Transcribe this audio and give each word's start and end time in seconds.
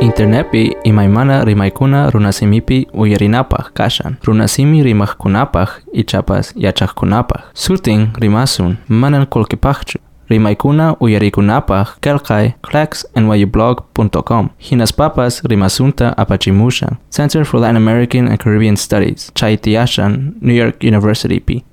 Internetpi 0.00 0.76
imaymana 0.84 1.44
rimaykuna 1.44 2.10
runasimipi 2.10 2.86
uyarinapaq 2.92 3.72
kashan. 3.74 4.16
Runasimi 4.24 4.82
rimaqkunapaq 4.82 5.68
ichapas 5.92 6.52
yachaqkunapaq. 6.56 7.42
Sutin 7.54 8.08
rimasun 8.18 8.76
manan 8.88 9.26
kolkipaqchu. 9.26 9.98
Rimaykuna 10.30 10.96
uyarikunapaq 11.00 11.88
kelkay 12.00 12.50
clacksnyublog.com. 12.70 14.48
Hinaspapas 14.70 15.42
rimasunta 15.44 16.14
apachimushan. 16.16 16.96
Center 17.10 17.44
for 17.44 17.60
Latin 17.60 17.76
American 17.76 18.28
and 18.28 18.38
Caribbean 18.38 18.76
Studies. 18.76 19.32
Chaitiashan, 19.34 20.32
New 20.40 20.54
York 20.54 20.84
University 20.84 21.40
P. 21.40 21.64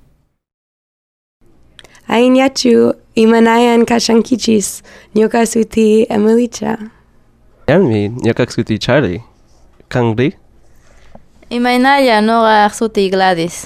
Ainyachu 2.08 2.94
imanayan 3.16 3.86
kashankichis. 3.86 4.84
Nyoka 5.16 5.46
suti 5.46 6.06
Emilicha. 6.10 6.78
Elmi, 7.68 8.14
yakak 8.22 8.54
suti 8.54 8.78
chari. 8.78 9.24
Kangri? 9.90 10.38
Imainalla 11.50 12.22
noga 12.22 12.70
suti 12.70 13.10
Gladys. 13.10 13.66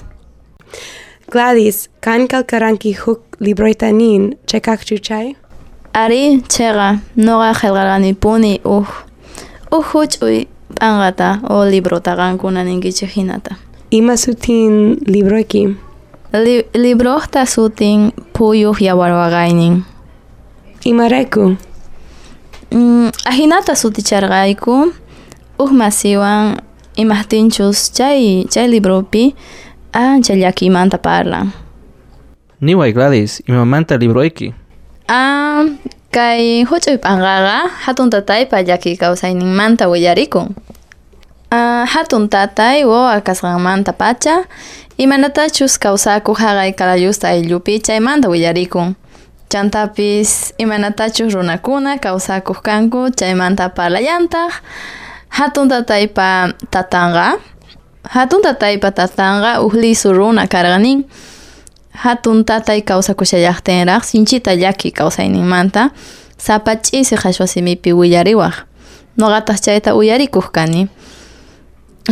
Gladys, 1.28 1.90
kan 2.00 2.24
kal 2.28 2.48
karangki 2.48 2.96
huk 2.96 3.36
libroitanin 3.44 4.40
cekak 4.48 4.88
cuci? 4.88 5.36
Ari 5.92 6.40
chega 6.48 7.04
noga 7.20 7.52
helgaranipuni 7.52 8.64
uj. 8.64 8.88
Ujuch 9.68 10.24
uy 10.24 10.48
uh, 10.48 10.48
angata 10.80 11.44
o 11.50 11.68
librotagankunan 11.68 12.72
ingiche 12.72 13.04
cehinata. 13.04 13.60
Ima 13.92 14.16
sutin 14.16 14.96
libroiki? 15.12 15.76
Li 16.32 16.64
librohta 16.74 17.44
sutin 17.46 18.12
puyuh 18.32 18.80
ima 20.86 21.08
rekku. 21.10 21.58
Mm, 22.72 23.10
ahinata 23.26 23.74
suticharqayku 23.74 24.94
uj 25.58 25.72
masiwan 25.74 26.62
imaqtinchus 26.94 27.90
chay 27.98 28.46
chay 28.46 28.68
libropi 28.70 29.34
ancha 29.94 30.38
llakimanta 30.38 31.02
parlan. 31.02 31.50
Niway 32.62 32.94
Gladys, 32.94 33.42
imamanta 33.50 33.98
libroiki. 33.98 34.54
Ah, 35.08 35.66
kay 36.12 36.62
huch'uy 36.70 37.02
p'anqaqa 37.02 37.88
hatun 37.88 38.14
tataypa 38.14 38.62
llaki 38.62 39.00
kawsayninmanta 39.02 39.90
willarikun. 39.90 40.54
Ah, 41.50 41.90
hatun 41.90 42.30
tatay 42.30 42.86
wawa 42.86 43.18
kasqanmanta 43.26 43.98
pacha 43.98 44.46
imanatachus 45.02 45.80
kawsakuq 45.82 46.38
haqay 46.38 46.78
kalayusta 46.78 47.34
ayllupi 47.34 47.80
chaymanta 47.82 48.30
willarikun. 48.30 48.99
Chantapis 49.50 50.54
imanatachus 50.62 51.34
runakuna 51.34 51.98
kawsakuq 51.98 52.62
kanku 52.62 53.10
chaymanta 53.18 53.70
parlallantaq 53.74 54.52
hatun 55.38 55.66
tataypa 55.70 56.54
tatanqa 56.70 57.42
hatun 58.14 58.42
tataypa 58.46 58.92
tatanqa 58.94 59.52
uj 59.66 59.74
lisu 59.74 60.14
runa 60.14 60.46
karqanin 60.46 61.02
hatun 62.04 62.46
tatay 62.46 62.86
kawsakushallaqtinraq 62.86 64.04
sinchita 64.06 64.54
llaki 64.54 64.92
kawsayninmanta. 64.94 65.90
Sapa 66.38 66.76
ch'isi 66.78 67.16
qhashwa 67.20 67.48
simipi 67.48 67.90
willariwaq 67.92 68.56
noqataq 69.18 69.58
chayta 69.66 69.92
uyarikuq 69.98 70.48
kani. 70.56 70.88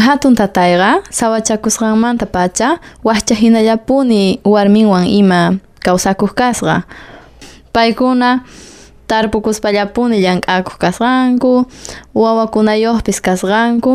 Hatun 0.05 0.33
tatayqa 0.35 1.05
sawachakusqanmanta 1.09 2.25
pacha 2.25 2.81
wakcha 3.05 3.35
hinallapuni 3.37 4.39
warminwan 4.43 5.05
ima 5.05 5.53
kawsakuq 5.85 6.33
kasqa 6.33 6.81
paykuna 7.77 8.41
tarpukuspallapuni 9.09 10.17
llank'akuq 10.25 10.77
kasqanku 10.83 11.53
wawakunayuqpis 12.17 13.19
kasqanku 13.21 13.91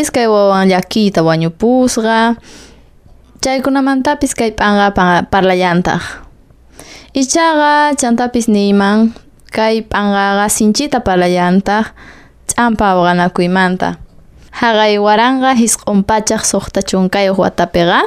iskay 0.00 0.26
wawan 0.26 0.72
llakiyta 0.72 1.20
wañupusqa 1.28 2.40
chaykunamantapis 3.44 4.32
kay 4.38 4.50
p'anqa 4.56 4.88
parlallantaq 5.32 6.02
ichaqa 7.20 7.94
chantapis 8.00 8.46
niyman 8.48 9.12
kay 9.52 9.84
p'anqaqa 9.84 10.46
sinchita 10.56 10.98
parlallantaq 11.06 11.84
ch'ampa 12.50 12.84
awqanakuymanta 12.94 13.88
haqay 14.60 14.98
waranqa 14.98 15.54
hisq'unpachaq 15.62 16.42
suqta 16.42 16.80
chunkayuq 16.82 17.38
watapiqa 17.38 18.00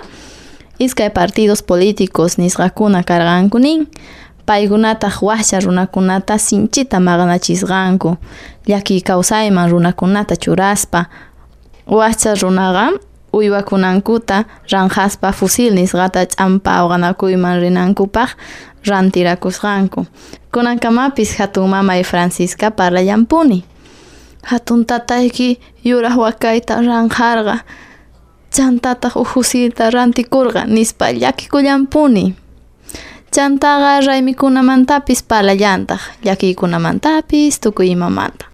iskay 0.80 1.10
partidos 1.10 1.62
políticos 1.64 2.36
nisqakuna 2.42 3.04
karqanku 3.08 3.58
nin 3.64 3.88
paykunataq 4.46 5.22
wahcha 5.22 5.60
runakunata 5.60 6.38
sinchita 6.38 7.00
maqnachisqanku 7.00 8.18
llaki 8.68 9.02
kawsayman 9.02 9.70
runakunata 9.72 10.36
churaspa. 10.36 11.06
Wahcha 11.88 12.36
runaqa 12.36 12.92
uywakunankuta 13.34 14.46
ranjaspa 14.72 15.32
fusil 15.32 15.74
nisqata 15.74 16.26
ch'ampa 16.26 16.72
awqanakuyman 16.82 17.60
rinankupaq 17.62 18.30
rantirakusqanku. 18.88 20.06
Kunankamapis 20.54 21.40
hatun 21.40 21.70
mamay 21.70 22.04
Francisca 22.04 22.72
parlallampuni 22.72 23.64
hatun 24.44 24.86
tatayki 24.86 25.60
yuraq 25.84 26.18
wakayta 26.18 26.82
ranjarqa 26.82 27.58
chantataq 28.52 29.16
uj 29.16 29.28
fusilta 29.28 29.90
rantikurqa 29.90 30.66
nispa 30.68 31.12
llakikullanpuni 31.12 32.36
chantaqa 33.36 33.92
raymikunamantapis 34.08 35.24
parlallantaq 35.30 36.02
llakiykunamantapis 36.26 37.60
tukuy 37.60 37.90
imamanta 37.96 38.46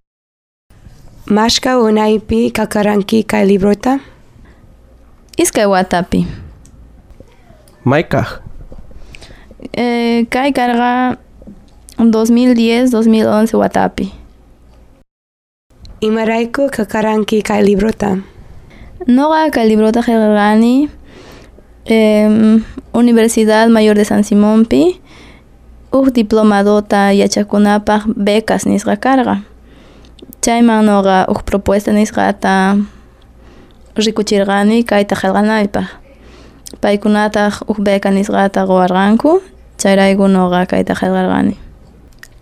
Mashka 1.29 1.77
unaypi 1.77 2.51
kalkaranki 2.51 3.23
kay 3.23 3.43
librota? 3.47 3.99
iskay 5.37 5.65
watapi 5.65 6.27
Maykaq? 7.85 8.27
eh, 9.73 10.25
kay 10.29 10.51
karqa 10.55 11.17
2010 11.99 12.87
2011 12.95 13.57
watapi 13.61 14.05
Imarayku 16.01 16.71
kalkaranki 16.71 17.43
kay 17.43 17.61
librota? 17.67 18.17
Noqa 19.07 19.51
kay 19.51 19.67
librota 19.67 19.99
qillqarqani 19.99 20.87
eh, 21.91 22.29
Universidad 22.93 23.69
Mayor 23.69 23.95
de 23.95 24.05
San 24.05 24.23
Simonpi 24.23 25.01
uj 25.91 26.13
diplomadota 26.13 27.13
yachakunapaq 27.13 28.05
becas 28.15 28.65
nisqa 28.65 28.95
karqa 28.97 29.41
chayman 30.41 30.85
noqa 30.85 31.25
uj 31.29 31.41
propuesta 31.45 31.91
nisqata 31.91 32.77
rikuchirqani 33.97 34.85
kayta 34.85 35.15
qillqanaypaq 35.17 35.87
paykunataq 36.81 37.65
uj 37.67 37.77
beca 37.81 38.09
nisqata 38.13 38.65
quwarqanku 38.69 39.41
chayrayku 39.81 40.29
noqa 40.29 40.65
kayta 40.65 40.93
qillqarqani 40.93 41.57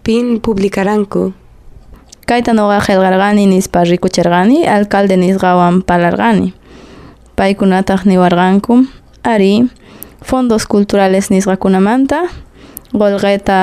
Pin 0.04 0.40
publicaranku? 0.40 1.34
kayta 2.28 2.52
noqa 2.52 2.84
qillqarqani 2.84 3.48
nispa 3.48 3.88
rikuchirqani 3.88 4.68
alcalde 4.68 5.16
nisqawan 5.16 5.82
parlarqani 5.88 6.52
paykunataq 7.40 8.04
niwarqanku 8.04 8.84
ari 9.34 9.54
fondos 10.30 10.64
culturales 10.72 11.26
nisqakunamanta 11.34 12.20
qolqeta 13.00 13.60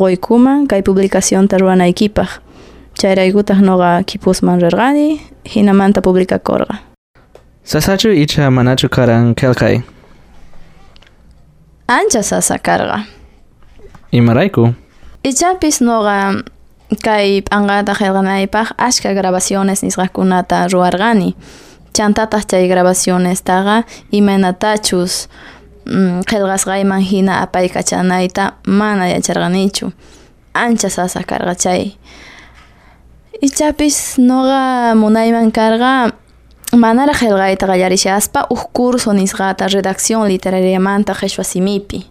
quykuman 0.00 0.66
kay 0.70 0.80
publicacionta 0.86 1.58
ruwanaykipaq 1.62 2.30
chayraykutaq 3.00 3.58
noqa 3.68 3.90
kipusman 4.08 4.60
rirqani 4.62 5.20
hinamanta 5.54 6.00
publicakurqa 6.06 6.74
Sasachu 7.68 8.08
icha 8.22 8.50
manachu 8.50 8.88
karan 8.88 9.34
kelkay. 9.34 9.82
ancha 11.88 12.22
sasa 12.22 12.58
karqa 12.58 12.98
Imarayku. 14.12 14.72
ichapis 15.24 15.80
noqa 15.80 16.42
kay 17.04 17.42
p'anqata 17.44 17.92
qillqanaypaq 17.98 18.68
ashka 18.78 19.12
grabaciones 19.18 19.82
nisqakunata 19.84 20.68
ruwarqani 20.72 21.34
chantataq 21.98 22.46
chay 22.50 22.68
grabacionestaqa 22.70 23.82
imanatachus 24.12 25.28
mm, 25.84 26.22
qillqasqayman 26.30 27.02
hina 27.02 27.42
apaykachanayta 27.42 28.52
mana 28.66 29.10
yacharqanichu 29.14 29.90
ancha 30.54 30.88
sasa 30.90 31.22
karqa 31.26 31.54
chay. 31.54 31.96
Ichapis 33.42 34.18
noqa 34.18 34.94
munayman 34.94 35.50
karqa 35.50 36.14
manara 36.76 37.14
qillqayta 37.14 37.66
qallarishaspa 37.66 38.46
uj 38.54 38.62
curso 38.72 39.12
nisqata 39.12 39.66
redacción 39.66 40.28
literariamanta 40.30 41.18
qhechwa 41.18 41.44
simipi. 41.44 42.06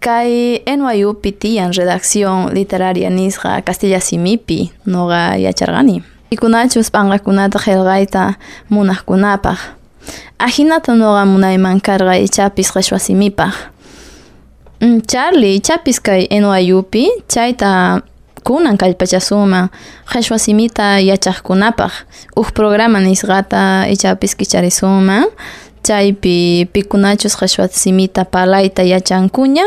Kay 0.00 0.62
NYUpi 0.66 1.32
tiyan 1.32 1.74
redacción 1.74 2.54
literaria 2.54 3.10
nisqa 3.10 3.62
castilla 3.62 4.00
simipi 4.00 4.70
noqa 4.86 5.38
yacharqani 5.38 6.17
ikunachus 6.30 6.90
p'anqakunata 6.94 7.58
qillqayta 7.64 8.34
munaqkunapaq 8.70 9.58
ahinata 10.38 10.92
noqa 10.94 11.22
munayman 11.26 11.80
karqa 11.80 12.14
ichapis 12.26 12.68
qhechwa 12.74 12.98
simipaq 12.98 13.54
Mm, 14.80 15.02
Charlie 15.10 15.58
ichapis 15.58 15.98
kay 15.98 16.30
NYUpi 16.30 17.26
chayta 17.26 17.98
kunan 18.46 18.78
kallpachasuman 18.78 19.74
qhechwa 20.06 20.38
simita 20.38 21.02
yachaqkunapaq 21.02 21.92
uj 22.38 22.48
programa 22.54 23.02
nisqata 23.02 23.90
ichapis 23.90 24.38
kicharisuman 24.38 25.26
chaypi 25.82 26.70
pikunachus 26.72 27.34
qhechwa 27.34 27.66
simita 27.74 28.22
palayta 28.24 28.86
yachankuña 28.86 29.66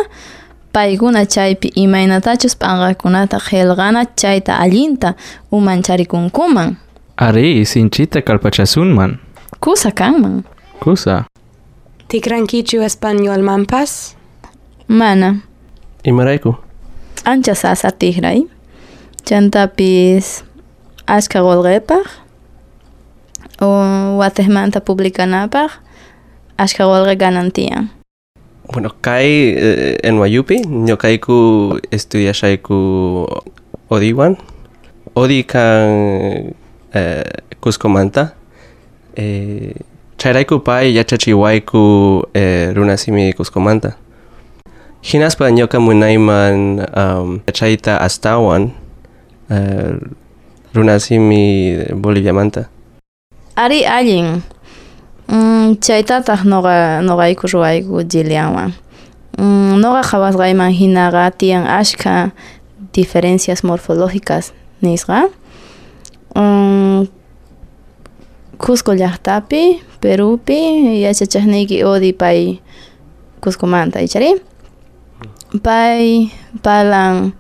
paykuna 0.74 1.26
chaypi 1.26 1.68
imaynatachus 1.76 2.56
p'anqakunata 2.56 3.38
qillqana 3.48 4.06
chayta 4.16 4.58
allinta 4.64 5.14
umancharicunkuman 5.52 6.78
Ari, 7.18 7.66
sinchita 7.66 8.22
kalpachasunman. 8.22 9.20
kusa 9.60 9.92
kanman 9.92 10.44
Kusa. 10.84 11.26
Tikrankichu 12.08 12.82
español 12.82 13.42
mampas? 13.44 14.16
mana 14.88 15.36
Imarayku. 16.04 16.56
ancha 17.26 17.54
sasa 17.56 17.92
tiqray 17.92 18.48
chantapis 19.28 20.44
ashka 21.08 21.40
qolqepaq 21.46 22.06
o 23.62 23.68
watejmanta 24.18 24.80
publicanapaq 24.82 25.70
ashka 26.58 26.84
qolqe 26.90 27.16
ganan 27.16 27.52
tiyan 27.52 27.90
Bueno, 28.70 28.90
kai 29.02 29.56
eh, 29.58 29.98
en 30.04 30.20
Wayupi, 30.20 30.62
nio 30.66 30.98
kaiku 30.98 31.80
estudia 31.92 32.34
saiku 32.34 33.28
odiwan. 33.90 34.38
Odi 35.16 35.44
kan 35.44 36.54
eh, 36.94 37.24
Cusco 37.60 37.90
Manta. 37.90 38.34
Eh, 39.16 39.74
Chairaiku 40.18 40.60
pai 40.60 40.96
yachachiwaiku 40.96 42.28
eh, 42.34 42.74
runasimi 42.74 43.34
Cusco 43.34 43.60
Manta. 43.60 43.96
Hinaspa 45.02 45.52
nioka 45.52 45.80
munaiman 45.80 46.86
um, 46.96 47.40
chaita 47.54 48.02
astawan 48.02 48.70
eh, 49.50 49.98
runasimi 50.74 51.78
Bolivia 51.96 52.34
Manta. 52.34 52.70
Ari 53.56 53.86
alin, 53.86 54.42
chaytataq 55.80 56.44
noqa 56.44 57.00
noqayku 57.08 57.48
ruwayku 57.48 58.04
Jilianwan 58.04 58.76
mm, 59.40 59.80
noqa 59.80 60.04
qhawasqayman 60.04 60.76
hinaqa 60.76 61.32
tiyan 61.32 61.64
ashka 61.64 62.36
diferencias 62.92 63.64
morfológicas 63.64 64.52
nisqa 64.84 65.32
mm, 66.36 67.08
Cusco 68.62 68.94
llaqtapi 68.94 69.82
Perupi 70.02 70.60
yachachaqniyki 71.02 71.84
Odi 71.88 72.12
pay 72.14 72.60
Cuscomanta 73.40 74.04
ichari 74.04 74.36
pay 75.64 76.28
palan 76.62 77.32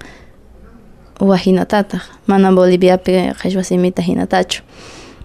wahinatataq 1.20 2.02
mana 2.26 2.56
Boliviapi 2.56 3.36
qhechwa 3.36 3.64
simita 3.68 4.02
hinatachu 4.02 4.64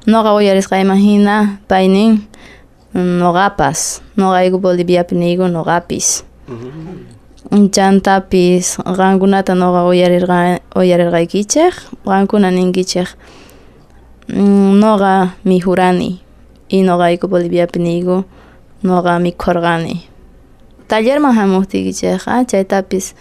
noqa 0.07 0.35
uyarisqayman 0.35 0.99
hina 0.99 1.59
paynin 1.71 2.27
noqapas 2.95 4.03
noqayku 4.17 4.59
Boliviapi 4.59 5.15
niyku 5.15 5.49
noqapis 5.49 6.25
chantapis 7.73 8.79
qankunata 8.83 9.55
noqa 9.55 9.87
uyarirqa 9.87 10.61
uyarirqaykichik 10.75 11.75
qankuna 12.05 12.51
ninkichik 12.51 13.09
mm, 14.29 14.81
noqa 14.81 15.35
mijurani. 15.45 16.21
Y 16.69 16.83
noqayku 16.83 17.29
Boliviapi 17.29 17.79
niyku 17.79 18.25
noqa 18.83 19.19
mikhurqani 19.23 20.03
tallerman 20.89 21.35
hamuqtikichikqa 21.35 22.45
chaytapis. 22.51 23.15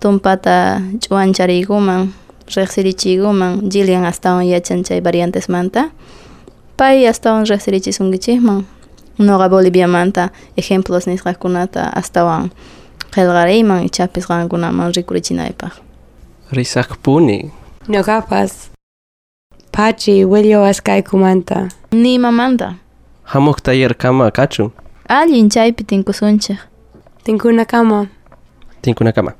Tumpata 0.00 0.80
ch'uanchariykuman 1.00 2.12
riqsirichiykuman 2.46 3.64
Jilian 3.72 4.04
astawan 4.04 4.44
yachan 4.44 4.84
chay 4.84 5.00
variantesmanta 5.00 5.90
pay 6.76 7.08
astawan 7.08 7.48
riqsirichisunkichikman 7.48 8.68
Unora 9.18 9.48
boliviamanta 9.48 10.28
ejemplos 10.56 11.06
nisqakunata 11.06 11.90
astawan 12.00 12.50
qelqariyman 13.14 13.84
ichapiz 13.88 14.26
qankunaman 14.26 14.92
rikurichinaypaq. 14.96 15.72
Risaqpuni. 16.52 17.50
Noqapas 17.88 18.70
pachi 19.72 20.24
William 20.24 20.62
asqaykumanta. 20.62 21.68
Nimamanta. 21.92 22.74
Hamuqtayarkama 23.24 24.30
kachun. 24.30 24.72
Allin 25.08 25.48
chaypi 25.48 25.84
tinkusunchik. 25.84 26.58
Tinkunakama. 27.24 28.06
Tinkunakama. 28.82 29.32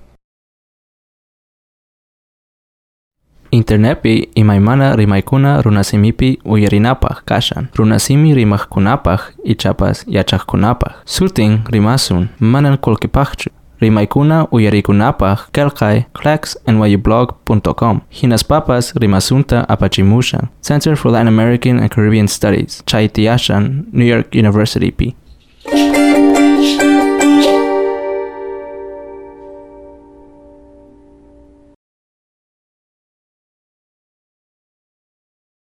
Internetpi 3.53 4.29
imaymana 4.35 4.97
rimaykuna 4.97 5.63
runasimipi 5.63 6.39
uyarinapaq 6.45 7.25
kashan. 7.25 7.69
Runasimi 7.77 8.35
rimaqkunapaq 8.35 9.21
ichapas 9.45 10.05
yachaqkunapaq. 10.07 10.93
Sutin 11.05 11.61
rimasun 11.69 12.29
manan 12.41 12.79
qullqipaqchu. 12.79 13.51
Rimaykuna 13.81 14.47
uyarikunapaq 14.51 15.39
kelkay 15.53 16.03
clacks 16.23 16.59
nyublog.com. 16.67 18.01
Hinaspapas 18.23 18.95
rimasunta 18.97 19.65
apachimushan. 19.69 20.49
Center 20.63 20.97
for 20.97 21.13
Latin 21.13 21.29
American 21.29 21.79
and 21.79 21.91
Caribbean 21.91 22.29
Studies. 22.29 22.83
Chaitiashan, 22.91 23.85
New 23.93 24.07
York 24.07 24.35
University 24.35 24.91
P. 24.91 25.15